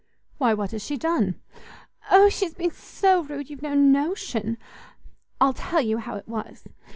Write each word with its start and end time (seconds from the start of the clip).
"Why, 0.39 0.55
what 0.55 0.71
has 0.71 0.83
she 0.83 0.97
done?" 0.97 1.35
"O 2.09 2.27
she's 2.27 2.55
been 2.55 2.71
so 2.71 3.21
rude 3.21 3.51
you've 3.51 3.61
no 3.61 3.75
notion. 3.75 4.57
I'll 5.39 5.53
tell 5.53 5.81
you 5.81 5.99
how 5.99 6.15
it 6.15 6.27
was. 6.27 6.63